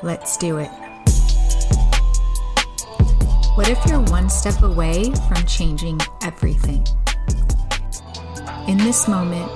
Let's 0.00 0.36
do 0.36 0.58
it. 0.58 0.70
What 3.56 3.68
if 3.68 3.84
you're 3.86 4.00
one 4.02 4.30
step 4.30 4.62
away 4.62 5.12
from 5.26 5.44
changing 5.44 6.00
everything? 6.22 6.86
In 8.68 8.78
this 8.78 9.08
moment, 9.08 9.50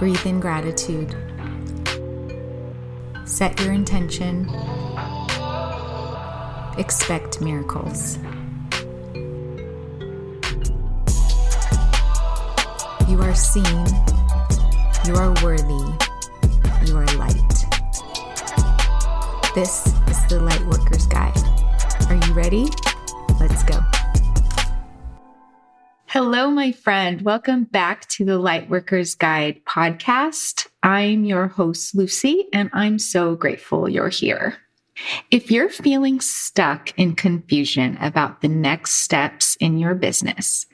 breathe 0.00 0.26
in 0.26 0.40
gratitude. 0.40 1.14
Set 3.24 3.60
your 3.60 3.72
intention. 3.72 4.50
Expect 6.76 7.40
miracles. 7.40 8.18
You 13.08 13.20
are 13.20 13.34
seen. 13.36 13.86
You 15.06 15.14
are 15.14 15.32
worthy. 15.44 15.84
You 16.86 16.96
are 16.96 17.06
light. 17.16 17.61
This 19.54 19.86
is 20.08 20.26
the 20.28 20.40
Lightworker's 20.40 21.06
Guide. 21.06 21.36
Are 22.08 22.26
you 22.26 22.32
ready? 22.32 22.68
Let's 23.38 23.62
go. 23.64 23.78
Hello, 26.06 26.50
my 26.50 26.72
friend. 26.72 27.20
Welcome 27.20 27.64
back 27.64 28.08
to 28.12 28.24
the 28.24 28.40
Lightworker's 28.40 29.14
Guide 29.14 29.60
podcast. 29.66 30.68
I'm 30.82 31.26
your 31.26 31.48
host, 31.48 31.94
Lucy, 31.94 32.46
and 32.54 32.70
I'm 32.72 32.98
so 32.98 33.36
grateful 33.36 33.90
you're 33.90 34.08
here. 34.08 34.56
If 35.30 35.50
you're 35.50 35.68
feeling 35.68 36.22
stuck 36.22 36.98
in 36.98 37.14
confusion 37.14 37.98
about 38.00 38.40
the 38.40 38.48
next 38.48 39.02
steps 39.02 39.56
in 39.56 39.76
your 39.76 39.94
business, 39.94 40.64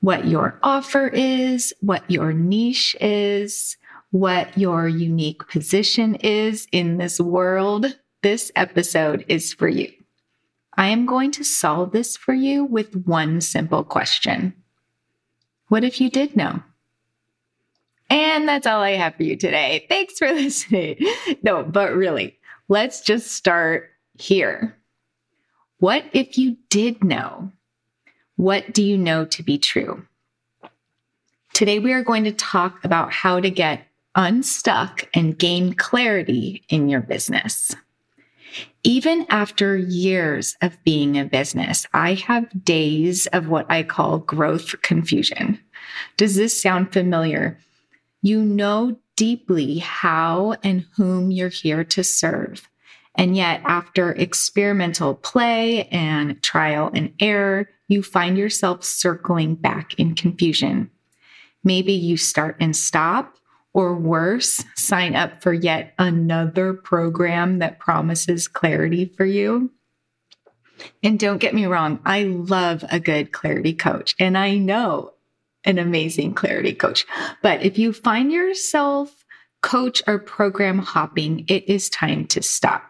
what 0.00 0.26
your 0.26 0.58
offer 0.64 1.06
is, 1.06 1.72
what 1.80 2.02
your 2.10 2.32
niche 2.32 2.96
is, 3.00 3.76
what 4.10 4.58
your 4.58 4.88
unique 4.88 5.46
position 5.46 6.16
is 6.16 6.66
in 6.72 6.98
this 6.98 7.20
world, 7.20 7.94
this 8.26 8.50
episode 8.56 9.24
is 9.28 9.52
for 9.52 9.68
you. 9.68 9.88
I 10.76 10.88
am 10.88 11.06
going 11.06 11.30
to 11.30 11.44
solve 11.44 11.92
this 11.92 12.16
for 12.16 12.34
you 12.34 12.64
with 12.64 13.06
one 13.06 13.40
simple 13.40 13.84
question 13.84 14.52
What 15.68 15.84
if 15.84 16.00
you 16.00 16.10
did 16.10 16.34
know? 16.34 16.60
And 18.10 18.48
that's 18.48 18.66
all 18.66 18.80
I 18.80 18.96
have 18.96 19.14
for 19.14 19.22
you 19.22 19.36
today. 19.36 19.86
Thanks 19.88 20.18
for 20.18 20.26
listening. 20.32 20.98
No, 21.44 21.62
but 21.62 21.94
really, 21.94 22.36
let's 22.68 23.00
just 23.00 23.30
start 23.30 23.90
here. 24.14 24.76
What 25.78 26.04
if 26.12 26.36
you 26.36 26.56
did 26.68 27.04
know? 27.04 27.52
What 28.34 28.72
do 28.72 28.82
you 28.82 28.98
know 28.98 29.24
to 29.24 29.44
be 29.44 29.56
true? 29.56 30.04
Today, 31.54 31.78
we 31.78 31.92
are 31.92 32.02
going 32.02 32.24
to 32.24 32.32
talk 32.32 32.84
about 32.84 33.12
how 33.12 33.38
to 33.38 33.50
get 33.50 33.86
unstuck 34.16 35.08
and 35.14 35.38
gain 35.38 35.74
clarity 35.74 36.64
in 36.68 36.88
your 36.88 37.02
business. 37.02 37.72
Even 38.86 39.26
after 39.30 39.76
years 39.76 40.56
of 40.62 40.78
being 40.84 41.18
a 41.18 41.24
business, 41.24 41.88
I 41.92 42.14
have 42.14 42.64
days 42.64 43.26
of 43.32 43.48
what 43.48 43.66
I 43.68 43.82
call 43.82 44.18
growth 44.18 44.80
confusion. 44.82 45.58
Does 46.16 46.36
this 46.36 46.62
sound 46.62 46.92
familiar? 46.92 47.58
You 48.22 48.42
know 48.42 48.96
deeply 49.16 49.78
how 49.78 50.54
and 50.62 50.86
whom 50.94 51.32
you're 51.32 51.48
here 51.48 51.82
to 51.82 52.04
serve. 52.04 52.68
And 53.16 53.36
yet, 53.36 53.60
after 53.64 54.12
experimental 54.12 55.16
play 55.16 55.88
and 55.88 56.40
trial 56.40 56.92
and 56.94 57.12
error, 57.18 57.68
you 57.88 58.04
find 58.04 58.38
yourself 58.38 58.84
circling 58.84 59.56
back 59.56 59.98
in 59.98 60.14
confusion. 60.14 60.92
Maybe 61.64 61.92
you 61.92 62.16
start 62.16 62.56
and 62.60 62.76
stop, 62.76 63.36
or 63.76 63.94
worse, 63.94 64.64
sign 64.74 65.14
up 65.14 65.42
for 65.42 65.52
yet 65.52 65.92
another 65.98 66.72
program 66.72 67.58
that 67.58 67.78
promises 67.78 68.48
clarity 68.48 69.04
for 69.04 69.26
you. 69.26 69.70
And 71.02 71.18
don't 71.18 71.36
get 71.36 71.54
me 71.54 71.66
wrong, 71.66 72.00
I 72.06 72.22
love 72.22 72.86
a 72.90 72.98
good 72.98 73.32
clarity 73.32 73.74
coach, 73.74 74.14
and 74.18 74.38
I 74.38 74.56
know 74.56 75.12
an 75.64 75.76
amazing 75.78 76.32
clarity 76.32 76.72
coach. 76.72 77.04
But 77.42 77.62
if 77.62 77.76
you 77.76 77.92
find 77.92 78.32
yourself 78.32 79.26
coach 79.60 80.02
or 80.06 80.18
program 80.20 80.78
hopping, 80.78 81.44
it 81.46 81.68
is 81.68 81.90
time 81.90 82.26
to 82.28 82.42
stop. 82.42 82.82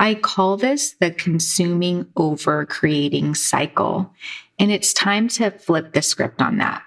I 0.00 0.14
call 0.14 0.56
this 0.56 0.96
the 0.98 1.12
consuming 1.12 2.08
over 2.16 2.66
creating 2.66 3.36
cycle. 3.36 4.12
And 4.58 4.72
it's 4.72 4.92
time 4.92 5.28
to 5.28 5.52
flip 5.52 5.92
the 5.92 6.02
script 6.02 6.42
on 6.42 6.58
that. 6.58 6.82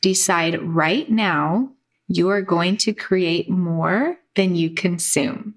Decide 0.00 0.60
right 0.60 1.08
now 1.08 1.70
you 2.08 2.30
are 2.30 2.42
going 2.42 2.76
to 2.78 2.92
create 2.92 3.50
more 3.50 4.16
than 4.34 4.56
you 4.56 4.70
consume. 4.70 5.54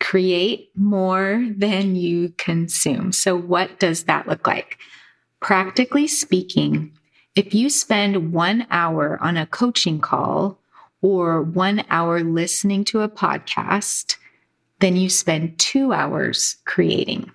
Create 0.00 0.70
more 0.74 1.46
than 1.54 1.96
you 1.96 2.30
consume. 2.36 3.12
So, 3.12 3.36
what 3.36 3.78
does 3.78 4.04
that 4.04 4.26
look 4.26 4.46
like? 4.46 4.78
Practically 5.40 6.06
speaking, 6.06 6.92
if 7.36 7.54
you 7.54 7.68
spend 7.68 8.32
one 8.32 8.66
hour 8.70 9.18
on 9.22 9.36
a 9.36 9.46
coaching 9.46 10.00
call 10.00 10.58
or 11.02 11.42
one 11.42 11.84
hour 11.90 12.22
listening 12.22 12.84
to 12.84 13.02
a 13.02 13.08
podcast, 13.08 14.16
then 14.80 14.96
you 14.96 15.10
spend 15.10 15.58
two 15.58 15.92
hours 15.92 16.56
creating. 16.64 17.30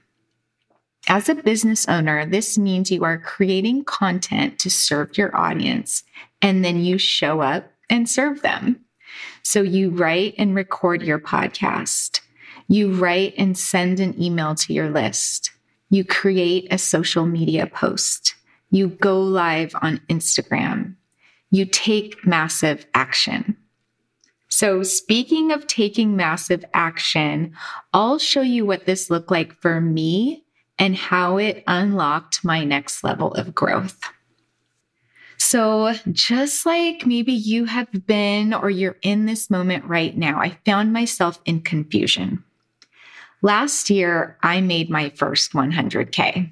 As 1.08 1.30
a 1.30 1.36
business 1.36 1.88
owner, 1.88 2.26
this 2.26 2.58
means 2.58 2.92
you 2.92 3.04
are 3.04 3.18
creating 3.18 3.84
content 3.84 4.60
to 4.60 4.70
serve 4.70 5.18
your 5.18 5.36
audience, 5.36 6.04
and 6.42 6.64
then 6.64 6.84
you 6.84 6.98
show 6.98 7.42
up 7.42 7.72
and 7.90 8.10
serve 8.10 8.42
them. 8.42 8.80
So 9.44 9.62
you 9.62 9.90
write 9.90 10.36
and 10.38 10.56
record 10.56 11.02
your 11.02 11.20
podcast. 11.20 12.22
You 12.68 12.94
write 12.94 13.34
and 13.38 13.58
send 13.58 14.00
an 14.00 14.22
email 14.22 14.56
to 14.56 14.74
your 14.74 14.90
list. 14.90 15.52
You 15.90 16.06
create 16.06 16.72
a 16.72 16.78
social 16.78 17.26
media 17.26 17.66
post. 17.66 18.36
You 18.70 18.90
go 18.90 19.20
live 19.20 19.74
on 19.82 20.02
Instagram. 20.10 20.96
You 21.50 21.66
take 21.66 22.26
massive 22.26 22.86
action. 22.94 23.58
So, 24.52 24.84
speaking 24.84 25.52
of 25.52 25.68
taking 25.68 26.16
massive 26.16 26.66
action, 26.74 27.56
I'll 27.94 28.20
show 28.20 28.42
you 28.42 28.66
what 28.66 28.86
this 28.86 29.10
looked 29.10 29.32
like 29.32 29.54
for 29.54 29.80
me 29.80 30.44
and 30.80 30.96
how 30.96 31.38
it 31.38 31.64
unlocked 31.68 32.44
my 32.44 32.64
next 32.64 33.04
level 33.04 33.34
of 33.34 33.54
growth. 33.54 34.00
So, 35.40 35.94
just 36.12 36.66
like 36.66 37.06
maybe 37.06 37.32
you 37.32 37.66
have 37.66 37.88
been 38.06 38.54
or 38.54 38.70
you're 38.70 38.98
in 39.02 39.26
this 39.26 39.50
moment 39.50 39.86
right 39.86 40.16
now, 40.16 40.40
I 40.40 40.58
found 40.66 40.92
myself 40.92 41.40
in 41.46 41.62
confusion. 41.62 42.44
Last 43.42 43.90
year, 43.90 44.38
I 44.44 44.60
made 44.60 44.90
my 44.90 45.10
first 45.12 45.54
100K. 45.54 46.52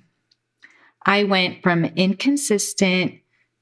I 1.06 1.24
went 1.26 1.62
from 1.62 1.84
inconsistent 1.84 3.16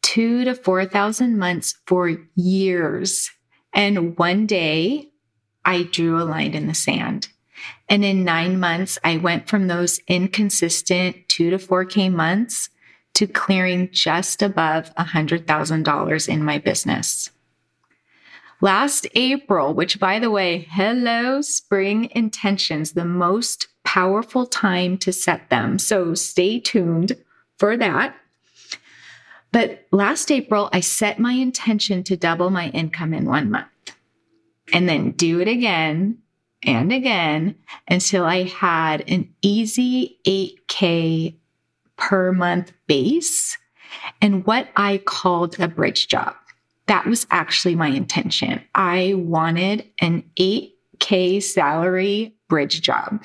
two 0.04 0.46
to 0.46 0.54
4,000 0.54 1.38
months 1.40 1.76
for 1.88 2.18
years. 2.36 3.32
And 3.74 4.16
one 4.18 4.46
day, 4.46 5.10
I 5.66 5.84
drew 5.84 6.22
a 6.22 6.24
line 6.24 6.54
in 6.54 6.68
the 6.68 6.76
sand. 6.76 7.30
And 7.90 8.06
in 8.06 8.24
nine 8.24 8.60
months, 8.60 9.00
I 9.04 9.18
went 9.18 9.50
from 9.50 9.68
those 9.68 10.00
inconsistent 10.08 11.28
two 11.28 11.50
to 11.50 11.58
4K 11.58 12.14
months 12.14 12.70
to 13.16 13.28
clearing 13.28 13.90
just 13.92 14.42
above 14.42 14.94
$100,000 14.96 16.30
in 16.30 16.44
my 16.44 16.58
business. 16.58 17.32
Last 18.62 19.08
April, 19.16 19.74
which 19.74 20.00
by 20.00 20.20
the 20.20 20.32
way, 20.32 20.68
hello, 20.70 21.42
spring 21.42 22.10
intentions, 22.12 22.94
the 22.94 23.06
most 23.06 23.68
powerful 23.84 24.46
time 24.46 24.98
to 25.00 25.12
set 25.12 25.50
them. 25.50 25.78
So 25.78 26.14
stay 26.14 26.60
tuned 26.60 27.14
for 27.58 27.78
that. 27.78 28.16
But 29.52 29.86
last 29.92 30.32
April, 30.32 30.70
I 30.74 30.80
set 30.82 31.20
my 31.20 31.34
intention 31.34 32.04
to 32.06 32.18
double 32.18 32.50
my 32.50 32.70
income 32.70 33.14
in 33.14 33.26
one 33.26 33.52
month 33.52 33.68
and 34.74 34.90
then 34.90 35.12
do 35.12 35.40
it 35.40 35.48
again 35.48 36.18
and 36.64 36.92
again 36.92 37.56
until 37.88 38.26
I 38.26 38.44
had 38.44 39.10
an 39.10 39.34
easy 39.42 40.20
8K 40.26 41.36
per 41.98 42.32
month 42.32 42.74
base 42.88 43.58
and 44.22 44.46
what 44.46 44.70
I 44.76 45.00
called 45.00 45.60
a 45.60 45.68
bridge 45.68 46.08
job. 46.08 46.36
That 46.88 47.06
was 47.06 47.26
actually 47.32 47.76
my 47.76 47.88
intention. 47.88 48.62
I 48.76 49.14
wanted 49.16 49.90
an 50.02 50.24
8K 50.40 51.42
salary 51.42 52.36
bridge 52.48 52.82
job, 52.82 53.24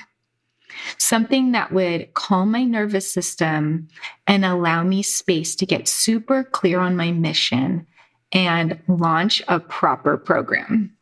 something 0.96 1.52
that 1.52 1.72
would 1.72 2.14
calm 2.14 2.50
my 2.50 2.64
nervous 2.64 3.10
system 3.10 3.88
and 4.26 4.44
allow 4.44 4.82
me 4.82 5.02
space 5.02 5.54
to 5.56 5.66
get 5.66 5.88
super 5.88 6.44
clear 6.44 6.80
on 6.80 6.96
my 6.96 7.10
mission 7.12 7.86
and 8.32 8.78
launch 8.88 9.42
a 9.48 9.60
proper 9.60 10.16
program. 10.16 10.96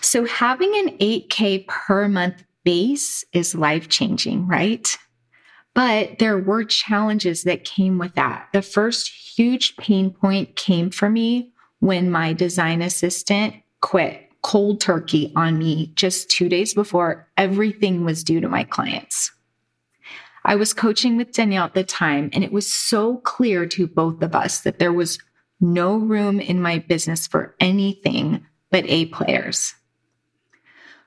So, 0.00 0.26
having 0.26 0.72
an 0.76 0.98
8K 0.98 1.66
per 1.66 2.08
month 2.08 2.44
base 2.62 3.24
is 3.32 3.54
life 3.54 3.88
changing, 3.88 4.46
right? 4.46 4.96
But 5.74 6.18
there 6.20 6.38
were 6.38 6.64
challenges 6.64 7.42
that 7.42 7.64
came 7.64 7.98
with 7.98 8.14
that. 8.14 8.48
The 8.52 8.62
first 8.62 9.10
huge 9.36 9.76
pain 9.76 10.10
point 10.10 10.56
came 10.56 10.90
for 10.90 11.10
me 11.10 11.52
when 11.80 12.10
my 12.10 12.32
design 12.32 12.80
assistant 12.80 13.54
quit 13.80 14.30
cold 14.42 14.80
turkey 14.80 15.32
on 15.34 15.58
me 15.58 15.90
just 15.94 16.30
two 16.30 16.48
days 16.48 16.74
before 16.74 17.28
everything 17.36 18.04
was 18.04 18.22
due 18.22 18.40
to 18.40 18.48
my 18.48 18.62
clients. 18.62 19.32
I 20.44 20.54
was 20.56 20.74
coaching 20.74 21.16
with 21.16 21.32
Danielle 21.32 21.64
at 21.64 21.74
the 21.74 21.82
time, 21.82 22.28
and 22.34 22.44
it 22.44 22.52
was 22.52 22.72
so 22.72 23.16
clear 23.18 23.64
to 23.66 23.86
both 23.86 24.22
of 24.22 24.34
us 24.34 24.60
that 24.60 24.78
there 24.78 24.92
was 24.92 25.18
no 25.60 25.96
room 25.96 26.40
in 26.40 26.60
my 26.60 26.78
business 26.78 27.26
for 27.26 27.56
anything 27.58 28.46
but 28.70 28.84
A 28.86 29.06
players. 29.06 29.74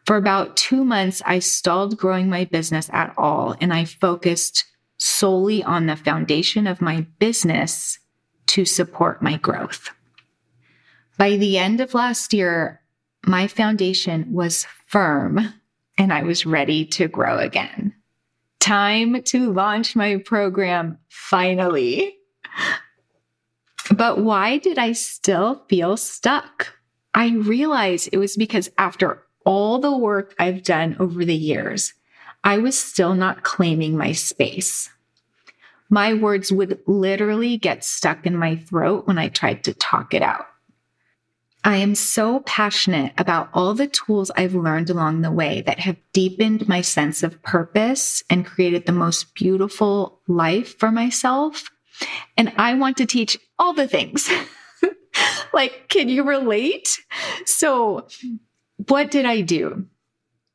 For 0.07 0.15
about 0.15 0.56
two 0.56 0.86
months, 0.86 1.21
I 1.25 1.39
stalled 1.39 1.98
growing 1.98 2.30
my 2.30 2.45
business 2.45 2.89
at 2.94 3.13
all, 3.18 3.57
and 3.59 3.74
I 3.74 3.83
focused 3.83 4.63
solely 4.98 5.62
on 5.65 5.86
the 5.86 5.98
foundation 5.98 6.65
of 6.65 6.80
my 6.80 7.06
business 7.19 8.00
to 8.48 8.63
support 8.63 9.21
my 9.21 9.36
growth. 9.36 9.89
By 11.18 11.36
the 11.36 11.57
end 11.57 11.81
of 11.81 11.94
last 11.94 12.33
year, 12.33 12.80
my 13.25 13.48
foundation 13.48 14.31
was 14.31 14.65
firm 14.86 15.54
and 15.98 16.13
I 16.13 16.24
was 16.24 16.45
ready 16.45 16.86
to 16.86 17.10
grow 17.10 17.38
again. 17.38 17.94
Time 18.62 19.21
to 19.24 19.51
launch 19.51 19.94
my 19.94 20.18
program 20.18 21.00
finally. 21.10 22.15
But 23.92 24.19
why 24.19 24.57
did 24.57 24.77
I 24.77 24.94
still 24.94 25.65
feel 25.68 25.98
stuck? 25.98 26.74
I 27.13 27.31
realized 27.31 28.10
it 28.13 28.18
was 28.18 28.38
because 28.38 28.69
after 28.77 29.26
all 29.48 29.80
the 29.80 29.98
work 29.98 30.36
I've 30.38 30.62
done 30.62 30.98
over 31.00 31.24
the 31.24 31.34
years, 31.34 31.94
I 32.44 32.58
was 32.58 32.78
still 32.78 33.16
not 33.16 33.44
claiming 33.44 33.98
my 33.98 34.12
space. 34.12 34.90
My 35.90 36.14
words 36.14 36.52
would 36.52 36.80
literally 36.86 37.56
get 37.56 37.86
stuck 37.86 38.26
in 38.26 38.36
my 38.36 38.58
throat 38.58 39.08
when 39.08 39.18
I 39.18 39.30
tried 39.30 39.64
to 39.64 39.74
talk 39.74 40.14
it 40.14 40.22
out. 40.22 40.48
I 41.64 41.78
am 41.78 41.96
so 41.96 42.42
passionate 42.42 43.14
about 43.18 43.50
all 43.54 43.74
the 43.74 43.88
tools 43.88 44.32
I've 44.36 44.54
learned 44.54 44.90
along 44.90 45.22
the 45.22 45.32
way 45.32 45.62
that 45.62 45.80
have 45.80 45.98
deepened 46.12 46.68
my 46.68 46.82
sense 46.82 47.24
of 47.24 47.42
purpose 47.42 48.24
and 48.30 48.46
created 48.46 48.86
the 48.86 48.92
most 48.92 49.34
beautiful 49.34 50.20
life 50.28 50.78
for 50.78 50.92
myself. 50.92 51.70
And 52.36 52.52
I 52.58 52.74
want 52.74 52.98
to 52.98 53.06
teach 53.06 53.38
all 53.58 53.74
the 53.74 53.88
things. 53.88 54.30
like, 55.54 55.88
can 55.88 56.10
you 56.10 56.24
relate? 56.24 57.00
So, 57.46 58.08
what 58.77 59.12
did 59.12 59.25
I 59.25 59.41
do? 59.41 59.85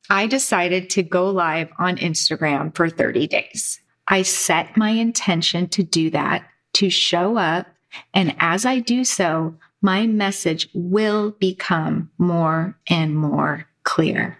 I 0.09 0.27
decided 0.27 0.89
to 0.91 1.03
go 1.03 1.29
live 1.29 1.69
on 1.77 1.97
Instagram 1.97 2.75
for 2.75 2.89
30 2.89 3.27
days. 3.27 3.79
I 4.07 4.23
set 4.23 4.75
my 4.75 4.89
intention 4.89 5.69
to 5.69 5.83
do 5.83 6.09
that, 6.09 6.45
to 6.73 6.89
show 6.89 7.37
up. 7.37 7.67
And 8.13 8.35
as 8.39 8.65
I 8.65 8.79
do 8.79 9.03
so, 9.03 9.55
my 9.81 10.07
message 10.07 10.69
will 10.73 11.31
become 11.31 12.09
more 12.17 12.77
and 12.87 13.15
more 13.15 13.67
clear. 13.83 14.37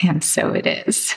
And 0.00 0.24
so 0.24 0.52
it 0.52 0.66
is. 0.66 1.14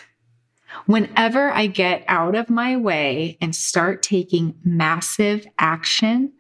Whenever 0.86 1.52
I 1.52 1.68
get 1.68 2.04
out 2.08 2.36
of 2.36 2.50
my 2.50 2.78
way 2.78 3.38
and 3.42 3.56
start 3.56 4.04
taking 4.04 4.56
massive 4.64 5.46
action, 5.58 6.34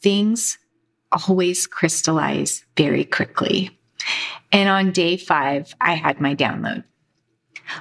things 0.00 0.58
always 1.12 1.66
crystallize 1.66 2.64
very 2.76 3.04
quickly. 3.04 3.79
And 4.52 4.68
on 4.68 4.92
day 4.92 5.16
five, 5.16 5.74
I 5.80 5.94
had 5.94 6.20
my 6.20 6.34
download. 6.34 6.84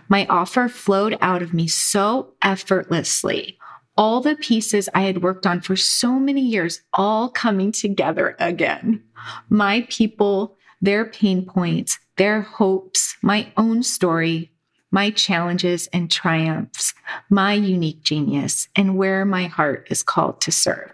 My 0.08 0.26
offer 0.28 0.70
flowed 0.70 1.18
out 1.22 1.42
of 1.42 1.54
me 1.54 1.68
so 1.68 2.34
effortlessly 2.42 3.58
all 4.00 4.22
the 4.22 4.38
pieces 4.38 4.88
I 4.94 5.02
had 5.02 5.24
worked 5.24 5.46
on 5.46 5.60
for 5.60 5.76
so 5.76 6.18
many 6.20 6.40
years 6.40 6.82
all 6.94 7.28
coming 7.30 7.74
together 7.74 8.38
again. 8.40 9.04
My 9.50 9.86
people, 9.90 10.56
their 10.80 11.04
pain 11.04 11.46
points, 11.46 12.00
their 12.16 12.42
hopes, 12.42 13.18
my 13.22 13.52
own 13.58 13.84
story, 13.84 14.54
my 14.90 15.10
challenges 15.12 15.88
and 15.92 16.10
triumphs, 16.10 16.94
my 17.30 17.54
unique 17.54 18.02
genius, 18.02 18.70
and 18.74 18.98
where 18.98 19.26
my 19.26 19.48
heart 19.48 19.86
is 19.92 20.02
called 20.02 20.40
to 20.42 20.52
serve. 20.52 20.94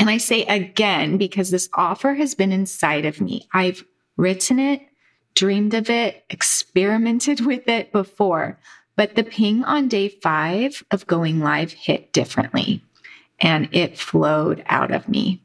And 0.00 0.10
I 0.10 0.18
say 0.18 0.42
again 0.46 1.18
because 1.18 1.52
this 1.52 1.68
offer 1.74 2.14
has 2.14 2.34
been 2.34 2.50
inside 2.50 3.04
of 3.04 3.20
me. 3.20 3.46
I've 3.54 3.84
written 4.16 4.58
it, 4.58 4.82
dreamed 5.34 5.74
of 5.74 5.88
it, 5.90 6.24
experimented 6.30 7.44
with 7.44 7.68
it 7.68 7.92
before, 7.92 8.58
but 8.96 9.14
the 9.14 9.24
ping 9.24 9.64
on 9.64 9.88
day 9.88 10.08
five 10.08 10.82
of 10.90 11.06
going 11.06 11.40
live 11.40 11.72
hit 11.72 12.12
differently 12.12 12.82
and 13.40 13.68
it 13.72 13.98
flowed 13.98 14.62
out 14.66 14.92
of 14.92 15.08
me. 15.08 15.42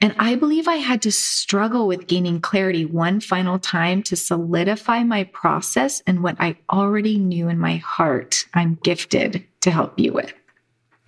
And 0.00 0.14
I 0.18 0.34
believe 0.34 0.68
I 0.68 0.76
had 0.76 1.00
to 1.02 1.12
struggle 1.12 1.86
with 1.86 2.06
gaining 2.06 2.40
clarity 2.40 2.84
one 2.84 3.20
final 3.20 3.58
time 3.58 4.02
to 4.04 4.16
solidify 4.16 5.02
my 5.04 5.24
process 5.24 6.02
and 6.06 6.22
what 6.22 6.36
I 6.38 6.58
already 6.70 7.18
knew 7.18 7.48
in 7.48 7.58
my 7.58 7.76
heart 7.76 8.44
I'm 8.52 8.78
gifted 8.82 9.44
to 9.62 9.70
help 9.70 9.98
you 9.98 10.12
with. 10.12 10.34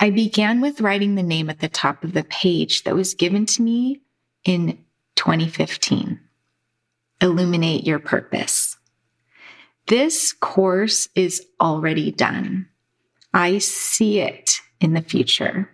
I 0.01 0.11
began 0.11 0.61
with 0.61 0.81
writing 0.81 1.17
the 1.17 1.23
name 1.23 1.51
at 1.51 1.61
the 1.61 1.69
top 1.69 2.03
of 2.03 2.15
the 2.15 2.25
page 2.25 2.85
that 2.85 2.95
was 2.95 3.15
given 3.15 3.45
to 3.47 3.63
me 3.63 4.01
in 4.45 4.79
2015 5.17 6.21
Illuminate 7.21 7.87
Your 7.87 7.99
Purpose. 7.99 8.77
This 9.87 10.33
course 10.33 11.09
is 11.15 11.45
already 11.61 12.13
done. 12.13 12.69
I 13.33 13.59
see 13.59 14.21
it 14.21 14.61
in 14.81 14.93
the 14.93 15.03
future. 15.03 15.71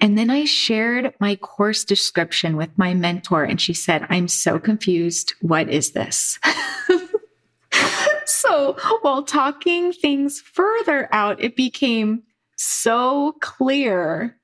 And 0.00 0.16
then 0.16 0.30
I 0.30 0.44
shared 0.44 1.14
my 1.20 1.36
course 1.36 1.84
description 1.84 2.56
with 2.56 2.70
my 2.76 2.94
mentor, 2.94 3.44
and 3.44 3.60
she 3.60 3.72
said, 3.72 4.06
I'm 4.08 4.28
so 4.28 4.58
confused. 4.58 5.34
What 5.40 5.68
is 5.70 5.92
this? 5.92 6.38
so 8.26 8.76
while 9.02 9.22
talking 9.22 9.92
things 9.92 10.40
further 10.40 11.08
out, 11.12 11.42
it 11.42 11.56
became 11.56 12.22
so 12.56 13.36
clear 13.40 14.36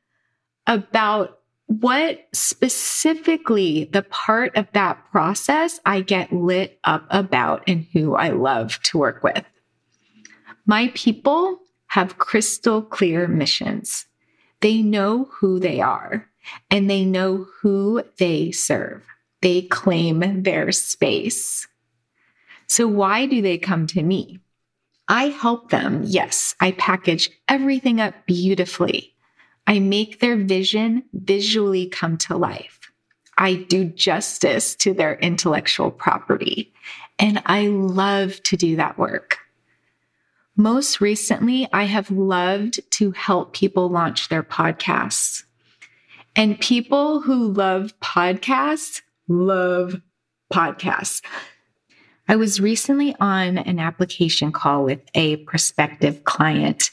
about 0.66 1.40
what 1.66 2.26
specifically 2.32 3.88
the 3.92 4.02
part 4.02 4.56
of 4.56 4.66
that 4.72 5.02
process 5.10 5.80
I 5.84 6.00
get 6.00 6.32
lit 6.32 6.78
up 6.84 7.06
about 7.10 7.64
and 7.66 7.86
who 7.92 8.14
I 8.14 8.30
love 8.30 8.80
to 8.84 8.98
work 8.98 9.22
with. 9.22 9.44
My 10.64 10.90
people 10.94 11.60
have 11.88 12.18
crystal 12.18 12.82
clear 12.82 13.26
missions. 13.28 14.06
They 14.60 14.82
know 14.82 15.28
who 15.32 15.58
they 15.58 15.80
are 15.80 16.28
and 16.70 16.88
they 16.88 17.04
know 17.04 17.46
who 17.60 18.02
they 18.18 18.52
serve. 18.52 19.04
They 19.42 19.62
claim 19.62 20.42
their 20.42 20.72
space. 20.72 21.66
So, 22.68 22.88
why 22.88 23.26
do 23.26 23.42
they 23.42 23.58
come 23.58 23.86
to 23.88 24.02
me? 24.02 24.40
I 25.08 25.28
help 25.28 25.70
them. 25.70 26.02
Yes, 26.04 26.54
I 26.60 26.72
package 26.72 27.30
everything 27.48 28.00
up 28.00 28.14
beautifully. 28.26 29.15
I 29.66 29.78
make 29.78 30.20
their 30.20 30.36
vision 30.36 31.02
visually 31.12 31.86
come 31.86 32.16
to 32.18 32.36
life. 32.36 32.80
I 33.38 33.54
do 33.54 33.84
justice 33.84 34.74
to 34.76 34.94
their 34.94 35.16
intellectual 35.16 35.90
property. 35.90 36.72
And 37.18 37.42
I 37.46 37.66
love 37.68 38.42
to 38.44 38.56
do 38.56 38.76
that 38.76 38.98
work. 38.98 39.38
Most 40.56 41.00
recently, 41.00 41.68
I 41.72 41.84
have 41.84 42.10
loved 42.10 42.80
to 42.92 43.10
help 43.10 43.52
people 43.52 43.88
launch 43.88 44.28
their 44.28 44.42
podcasts. 44.42 45.42
And 46.34 46.58
people 46.60 47.20
who 47.20 47.52
love 47.52 47.98
podcasts 48.00 49.02
love 49.28 50.00
podcasts. 50.52 51.22
I 52.28 52.34
was 52.34 52.60
recently 52.60 53.14
on 53.20 53.58
an 53.58 53.78
application 53.78 54.50
call 54.50 54.84
with 54.84 55.00
a 55.14 55.36
prospective 55.36 56.24
client, 56.24 56.90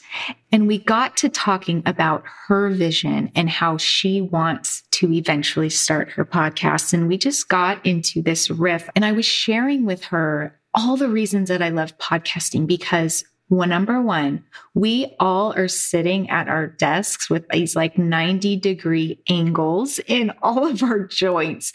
and 0.52 0.68
we 0.68 0.78
got 0.78 1.16
to 1.18 1.28
talking 1.28 1.82
about 1.86 2.22
her 2.46 2.70
vision 2.70 3.32
and 3.34 3.50
how 3.50 3.76
she 3.76 4.20
wants 4.20 4.82
to 4.92 5.12
eventually 5.12 5.70
start 5.70 6.08
her 6.10 6.24
podcast. 6.24 6.92
And 6.92 7.08
we 7.08 7.18
just 7.18 7.48
got 7.48 7.84
into 7.84 8.22
this 8.22 8.48
riff, 8.48 8.88
and 8.94 9.04
I 9.04 9.10
was 9.10 9.26
sharing 9.26 9.84
with 9.84 10.04
her 10.04 10.56
all 10.72 10.96
the 10.96 11.08
reasons 11.08 11.48
that 11.48 11.62
I 11.62 11.70
love 11.70 11.98
podcasting 11.98 12.66
because 12.66 13.24
well, 13.50 13.68
number 13.68 14.00
one, 14.00 14.42
we 14.72 15.14
all 15.20 15.52
are 15.52 15.68
sitting 15.68 16.30
at 16.30 16.48
our 16.48 16.66
desks 16.66 17.28
with 17.28 17.46
these 17.50 17.76
like 17.76 17.98
90 17.98 18.56
degree 18.56 19.20
angles 19.28 20.00
in 20.06 20.32
all 20.42 20.66
of 20.66 20.82
our 20.82 21.00
joints 21.00 21.72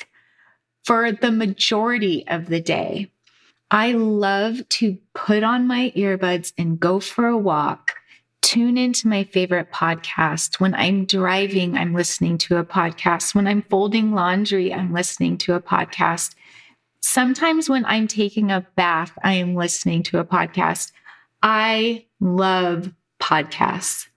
for 0.83 1.11
the 1.11 1.31
majority 1.31 2.27
of 2.27 2.47
the 2.47 2.59
day. 2.59 3.11
I 3.71 3.91
love 3.91 4.67
to 4.69 4.97
put 5.13 5.43
on 5.43 5.67
my 5.67 5.93
earbuds 5.95 6.53
and 6.57 6.79
go 6.79 6.99
for 6.99 7.27
a 7.27 7.37
walk, 7.37 7.91
tune 8.41 8.79
into 8.79 9.07
my 9.07 9.25
favorite 9.25 9.71
podcast. 9.71 10.59
When 10.59 10.73
I'm 10.73 11.05
driving, 11.05 11.77
I'm 11.77 11.93
listening 11.93 12.39
to 12.39 12.57
a 12.57 12.65
podcast. 12.65 13.35
When 13.35 13.45
I'm 13.45 13.61
folding 13.61 14.13
laundry, 14.13 14.73
I'm 14.73 14.91
listening 14.91 15.37
to 15.39 15.53
a 15.53 15.61
podcast. 15.61 16.33
Sometimes 17.01 17.69
when 17.69 17.85
I'm 17.85 18.07
taking 18.07 18.49
a 18.49 18.65
bath, 18.75 19.11
I 19.23 19.33
am 19.33 19.53
listening 19.53 20.01
to 20.03 20.17
a 20.17 20.25
podcast. 20.25 20.91
I 21.43 22.05
love 22.19 22.91
podcasts. 23.21 24.07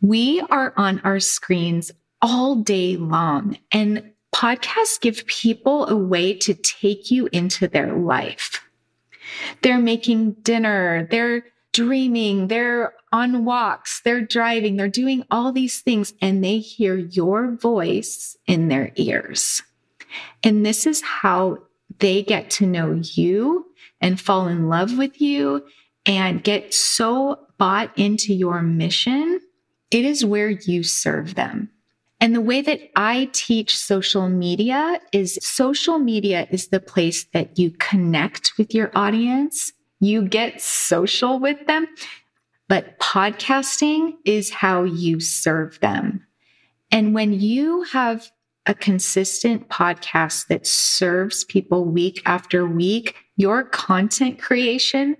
We 0.00 0.40
are 0.50 0.72
on 0.76 1.00
our 1.04 1.20
screens 1.20 1.92
all 2.20 2.56
day 2.56 2.96
long 2.96 3.58
and 3.70 4.10
podcasts 4.34 5.00
give 5.00 5.24
people 5.26 5.86
a 5.86 5.96
way 5.96 6.34
to 6.34 6.54
take 6.54 7.12
you 7.12 7.28
into 7.32 7.68
their 7.68 7.94
life. 7.94 8.64
They're 9.62 9.78
making 9.78 10.32
dinner, 10.42 11.06
they're 11.10 11.44
dreaming, 11.72 12.48
they're 12.48 12.94
on 13.12 13.44
walks, 13.44 14.00
they're 14.04 14.24
driving, 14.24 14.76
they're 14.76 14.88
doing 14.88 15.24
all 15.30 15.52
these 15.52 15.80
things, 15.80 16.12
and 16.20 16.42
they 16.42 16.58
hear 16.58 16.96
your 16.96 17.52
voice 17.52 18.36
in 18.46 18.68
their 18.68 18.92
ears. 18.96 19.62
And 20.42 20.64
this 20.64 20.86
is 20.86 21.02
how 21.02 21.58
they 21.98 22.22
get 22.22 22.50
to 22.50 22.66
know 22.66 23.00
you 23.02 23.66
and 24.00 24.20
fall 24.20 24.48
in 24.48 24.68
love 24.68 24.96
with 24.96 25.20
you 25.20 25.64
and 26.06 26.42
get 26.42 26.72
so 26.72 27.46
bought 27.58 27.96
into 27.98 28.32
your 28.32 28.62
mission. 28.62 29.40
It 29.90 30.04
is 30.04 30.24
where 30.24 30.50
you 30.50 30.82
serve 30.82 31.34
them. 31.34 31.70
And 32.20 32.34
the 32.34 32.40
way 32.40 32.60
that 32.62 32.80
I 32.96 33.30
teach 33.32 33.76
social 33.76 34.28
media 34.28 35.00
is 35.12 35.38
social 35.40 35.98
media 35.98 36.48
is 36.50 36.68
the 36.68 36.80
place 36.80 37.24
that 37.32 37.58
you 37.58 37.70
connect 37.78 38.58
with 38.58 38.74
your 38.74 38.90
audience. 38.94 39.72
You 40.00 40.22
get 40.22 40.60
social 40.60 41.38
with 41.38 41.66
them, 41.66 41.86
but 42.68 42.98
podcasting 42.98 44.14
is 44.24 44.50
how 44.50 44.82
you 44.82 45.20
serve 45.20 45.78
them. 45.80 46.26
And 46.90 47.14
when 47.14 47.32
you 47.34 47.82
have 47.84 48.30
a 48.66 48.74
consistent 48.74 49.68
podcast 49.68 50.48
that 50.48 50.66
serves 50.66 51.44
people 51.44 51.84
week 51.84 52.20
after 52.26 52.66
week, 52.66 53.14
your 53.36 53.62
content 53.64 54.40
creation 54.40 55.16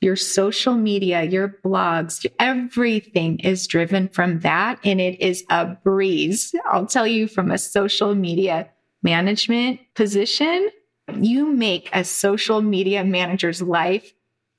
your 0.00 0.16
social 0.16 0.74
media, 0.74 1.22
your 1.24 1.56
blogs, 1.64 2.24
everything 2.38 3.38
is 3.40 3.66
driven 3.66 4.08
from 4.08 4.40
that. 4.40 4.78
And 4.84 5.00
it 5.00 5.20
is 5.20 5.44
a 5.50 5.66
breeze. 5.66 6.54
I'll 6.70 6.86
tell 6.86 7.06
you 7.06 7.28
from 7.28 7.50
a 7.50 7.58
social 7.58 8.14
media 8.14 8.68
management 9.02 9.80
position, 9.94 10.70
you 11.18 11.46
make 11.46 11.90
a 11.92 12.04
social 12.04 12.62
media 12.62 13.04
manager's 13.04 13.60
life 13.60 14.12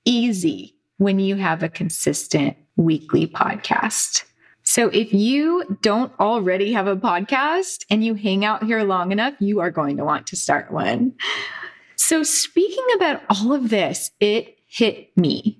easy 0.05 0.75
when 0.97 1.19
you 1.19 1.35
have 1.35 1.63
a 1.63 1.69
consistent 1.69 2.55
weekly 2.75 3.27
podcast. 3.27 4.23
So 4.63 4.89
if 4.89 5.11
you 5.13 5.77
don't 5.81 6.13
already 6.19 6.71
have 6.73 6.87
a 6.87 6.95
podcast 6.95 7.83
and 7.89 8.03
you 8.03 8.13
hang 8.13 8.45
out 8.45 8.63
here 8.63 8.83
long 8.83 9.11
enough, 9.11 9.33
you 9.39 9.59
are 9.59 9.71
going 9.71 9.97
to 9.97 10.05
want 10.05 10.27
to 10.27 10.35
start 10.35 10.71
one. 10.71 11.13
So 11.95 12.23
speaking 12.23 12.85
about 12.95 13.21
all 13.29 13.53
of 13.53 13.69
this, 13.69 14.11
it 14.19 14.57
hit 14.71 15.15
me. 15.17 15.59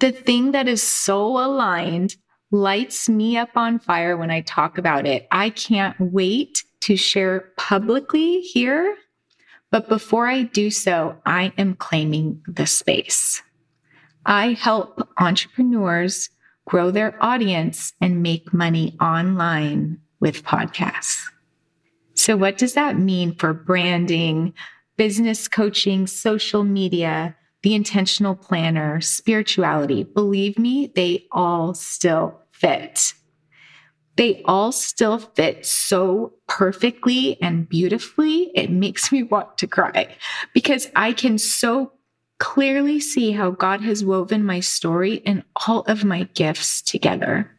The 0.00 0.12
thing 0.12 0.52
that 0.52 0.68
is 0.68 0.82
so 0.82 1.38
aligned 1.38 2.16
lights 2.50 3.08
me 3.08 3.38
up 3.38 3.56
on 3.56 3.78
fire 3.78 4.16
when 4.16 4.30
I 4.30 4.42
talk 4.42 4.76
about 4.76 5.06
it. 5.06 5.26
I 5.32 5.50
can't 5.50 5.96
wait 5.98 6.62
to 6.82 6.96
share 6.96 7.52
publicly 7.56 8.40
here. 8.40 8.96
But 9.70 9.88
before 9.88 10.26
I 10.26 10.42
do 10.42 10.70
so, 10.70 11.16
I 11.24 11.52
am 11.56 11.74
claiming 11.74 12.42
the 12.46 12.66
space. 12.66 13.42
I 14.26 14.52
help 14.52 15.08
entrepreneurs 15.18 16.28
grow 16.66 16.90
their 16.90 17.16
audience 17.24 17.94
and 18.00 18.22
make 18.22 18.52
money 18.52 18.96
online 19.00 19.98
with 20.18 20.44
podcasts. 20.44 21.22
So, 22.14 22.36
what 22.36 22.58
does 22.58 22.74
that 22.74 22.98
mean 22.98 23.36
for 23.36 23.54
branding, 23.54 24.52
business 24.96 25.48
coaching, 25.48 26.06
social 26.06 26.64
media, 26.64 27.36
the 27.62 27.74
intentional 27.74 28.34
planner, 28.34 29.00
spirituality, 29.00 30.04
believe 30.04 30.58
me, 30.58 30.92
they 30.94 31.26
all 31.30 31.74
still 31.74 32.40
fit. 32.52 33.12
They 34.16 34.42
all 34.44 34.72
still 34.72 35.18
fit 35.18 35.64
so 35.64 36.34
perfectly 36.46 37.40
and 37.40 37.68
beautifully. 37.68 38.50
It 38.54 38.70
makes 38.70 39.12
me 39.12 39.22
want 39.22 39.58
to 39.58 39.66
cry 39.66 40.14
because 40.52 40.88
I 40.96 41.12
can 41.12 41.38
so 41.38 41.92
clearly 42.38 42.98
see 43.00 43.32
how 43.32 43.50
God 43.50 43.82
has 43.82 44.04
woven 44.04 44.44
my 44.44 44.60
story 44.60 45.22
and 45.24 45.44
all 45.66 45.82
of 45.82 46.04
my 46.04 46.24
gifts 46.34 46.82
together. 46.82 47.50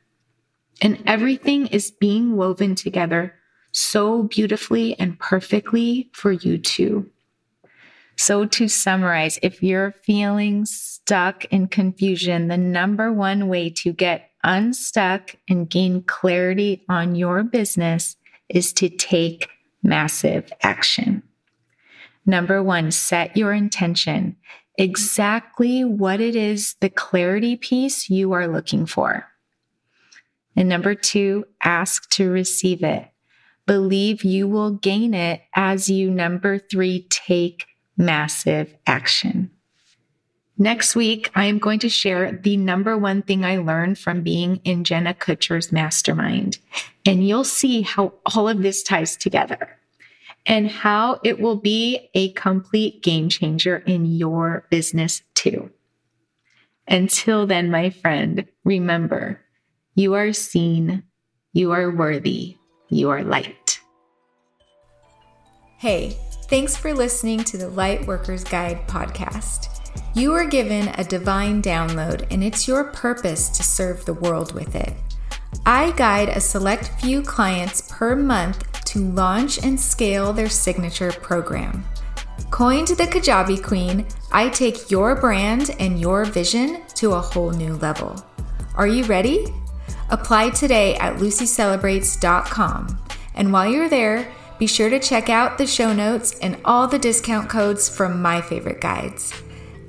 And 0.81 1.01
everything 1.05 1.67
is 1.67 1.91
being 1.91 2.35
woven 2.35 2.75
together 2.75 3.35
so 3.71 4.23
beautifully 4.23 4.99
and 4.99 5.17
perfectly 5.19 6.09
for 6.13 6.31
you 6.31 6.57
too. 6.57 7.09
So, 8.21 8.45
to 8.45 8.67
summarize, 8.67 9.39
if 9.41 9.63
you're 9.63 9.95
feeling 10.03 10.65
stuck 10.65 11.43
in 11.45 11.67
confusion, 11.69 12.49
the 12.49 12.57
number 12.57 13.11
one 13.11 13.47
way 13.47 13.71
to 13.71 13.91
get 13.91 14.29
unstuck 14.43 15.35
and 15.49 15.67
gain 15.67 16.03
clarity 16.03 16.85
on 16.87 17.15
your 17.15 17.41
business 17.41 18.17
is 18.47 18.73
to 18.73 18.89
take 18.89 19.49
massive 19.81 20.53
action. 20.61 21.23
Number 22.23 22.61
one, 22.61 22.91
set 22.91 23.35
your 23.35 23.53
intention. 23.53 24.35
Exactly 24.77 25.83
what 25.83 26.21
it 26.21 26.35
is, 26.35 26.75
the 26.79 26.91
clarity 26.91 27.55
piece 27.55 28.07
you 28.07 28.33
are 28.33 28.47
looking 28.47 28.85
for. 28.85 29.25
And 30.55 30.69
number 30.69 30.93
two, 30.93 31.45
ask 31.63 32.07
to 32.11 32.29
receive 32.29 32.83
it. 32.83 33.03
Believe 33.65 34.23
you 34.23 34.47
will 34.47 34.73
gain 34.73 35.15
it 35.15 35.41
as 35.55 35.89
you, 35.89 36.11
number 36.11 36.59
three, 36.59 37.07
take 37.09 37.65
massive 37.97 38.73
action. 38.87 39.51
Next 40.57 40.95
week, 40.95 41.31
I 41.33 41.45
am 41.45 41.57
going 41.57 41.79
to 41.79 41.89
share 41.89 42.31
the 42.31 42.55
number 42.55 42.97
one 42.97 43.23
thing 43.23 43.43
I 43.43 43.57
learned 43.57 43.97
from 43.97 44.21
being 44.21 44.57
in 44.63 44.83
Jenna 44.83 45.13
Kutcher's 45.13 45.71
mastermind. 45.71 46.59
And 47.05 47.27
you'll 47.27 47.43
see 47.43 47.81
how 47.81 48.13
all 48.27 48.47
of 48.47 48.61
this 48.61 48.83
ties 48.83 49.15
together 49.15 49.79
and 50.45 50.69
how 50.69 51.19
it 51.23 51.39
will 51.39 51.55
be 51.55 52.09
a 52.13 52.31
complete 52.33 53.01
game 53.01 53.29
changer 53.29 53.77
in 53.77 54.05
your 54.05 54.67
business 54.69 55.23
too. 55.33 55.71
Until 56.87 57.47
then, 57.47 57.71
my 57.71 57.89
friend, 57.89 58.45
remember 58.63 59.39
you 59.95 60.13
are 60.13 60.33
seen, 60.33 61.03
you 61.53 61.71
are 61.71 61.89
worthy, 61.89 62.57
you 62.89 63.09
are 63.09 63.23
light. 63.23 63.79
Hey, 65.77 66.17
Thanks 66.51 66.75
for 66.75 66.93
listening 66.93 67.45
to 67.45 67.57
the 67.57 67.69
Lightworker's 67.69 68.43
Guide 68.43 68.85
podcast. 68.85 69.69
You 70.13 70.33
are 70.33 70.43
given 70.43 70.89
a 70.97 71.03
divine 71.05 71.61
download, 71.61 72.27
and 72.29 72.43
it's 72.43 72.67
your 72.67 72.83
purpose 72.83 73.47
to 73.47 73.63
serve 73.63 74.03
the 74.03 74.15
world 74.15 74.53
with 74.53 74.75
it. 74.75 74.93
I 75.65 75.91
guide 75.91 76.27
a 76.27 76.41
select 76.41 76.89
few 76.99 77.21
clients 77.21 77.89
per 77.89 78.17
month 78.17 78.83
to 78.83 78.99
launch 78.99 79.63
and 79.63 79.79
scale 79.79 80.33
their 80.33 80.49
signature 80.49 81.13
program. 81.13 81.85
Coined 82.49 82.89
the 82.89 83.05
Kajabi 83.05 83.63
Queen, 83.63 84.05
I 84.33 84.49
take 84.49 84.91
your 84.91 85.15
brand 85.15 85.73
and 85.79 86.01
your 86.01 86.25
vision 86.25 86.81
to 86.95 87.13
a 87.13 87.21
whole 87.21 87.51
new 87.51 87.75
level. 87.75 88.25
Are 88.75 88.87
you 88.87 89.05
ready? 89.05 89.45
Apply 90.09 90.49
today 90.49 90.97
at 90.97 91.15
lucicelebrates.com. 91.15 92.99
And 93.35 93.53
while 93.53 93.71
you're 93.71 93.87
there, 93.87 94.29
be 94.61 94.67
sure 94.67 94.91
to 94.91 94.99
check 94.99 95.27
out 95.27 95.57
the 95.57 95.65
show 95.65 95.91
notes 95.91 96.37
and 96.39 96.55
all 96.65 96.87
the 96.87 96.99
discount 96.99 97.49
codes 97.49 97.89
from 97.89 98.21
my 98.21 98.39
favorite 98.39 98.79
guides. 98.79 99.33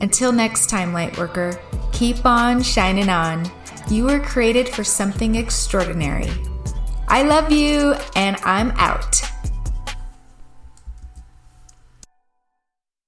Until 0.00 0.32
next 0.32 0.70
time, 0.70 0.94
Lightworker, 0.94 1.60
keep 1.92 2.24
on 2.24 2.62
shining 2.62 3.10
on. 3.10 3.44
You 3.90 4.06
were 4.06 4.18
created 4.18 4.66
for 4.66 4.82
something 4.82 5.34
extraordinary. 5.34 6.30
I 7.06 7.22
love 7.24 7.52
you, 7.52 7.96
and 8.16 8.38
I'm 8.44 8.70
out. 8.76 9.20